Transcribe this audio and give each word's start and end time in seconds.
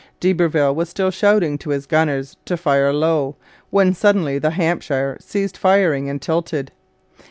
D'Iberville 0.19 0.73
was 0.73 0.89
still 0.89 1.11
shouting 1.11 1.59
to 1.59 1.69
his 1.69 1.85
gunners 1.85 2.35
to 2.45 2.57
fire 2.57 2.91
low, 2.91 3.35
when 3.69 3.93
suddenly 3.93 4.39
the 4.39 4.49
Hampshire 4.49 5.15
ceased 5.19 5.55
firing 5.59 6.09
and 6.09 6.19
tilted. 6.19 6.71